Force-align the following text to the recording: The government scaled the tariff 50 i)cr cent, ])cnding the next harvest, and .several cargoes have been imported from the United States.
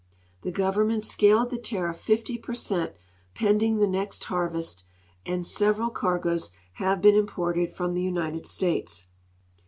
The 0.41 0.51
government 0.51 1.03
scaled 1.03 1.51
the 1.51 1.59
tariff 1.59 1.99
50 1.99 2.39
i)cr 2.39 2.57
cent, 2.57 2.93
])cnding 3.35 3.77
the 3.77 3.85
next 3.85 4.23
harvest, 4.23 4.83
and 5.27 5.45
.several 5.45 5.91
cargoes 5.91 6.51
have 6.81 7.03
been 7.03 7.13
imported 7.13 7.71
from 7.71 7.93
the 7.93 8.01
United 8.01 8.47
States. 8.47 9.05